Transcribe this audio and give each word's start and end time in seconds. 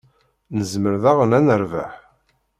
Nezmer 0.57 0.95
daɣen 1.03 1.35
ad 1.37 1.43
nerbeḥ. 1.45 1.93